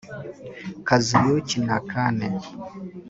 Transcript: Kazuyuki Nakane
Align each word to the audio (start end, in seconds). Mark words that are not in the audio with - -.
Kazuyuki 0.87 1.55
Nakane 1.65 2.27